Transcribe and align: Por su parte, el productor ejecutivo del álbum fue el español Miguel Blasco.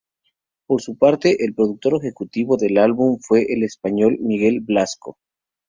Por 0.65 0.81
su 0.81 0.97
parte, 0.97 1.45
el 1.45 1.53
productor 1.53 1.97
ejecutivo 2.01 2.57
del 2.57 2.79
álbum 2.79 3.19
fue 3.19 3.45
el 3.53 3.61
español 3.61 4.17
Miguel 4.19 4.59
Blasco. 4.61 5.17